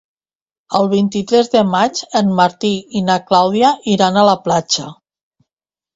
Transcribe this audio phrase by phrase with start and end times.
[0.79, 4.89] El vint-i-tres de maig en Martí i na Clàudia iran a la platja.